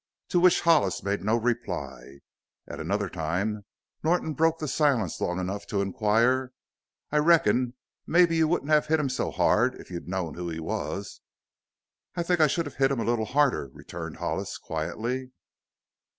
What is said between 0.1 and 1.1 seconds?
To which Hollis